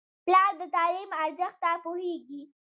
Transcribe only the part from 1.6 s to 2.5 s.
ته پوهېږي.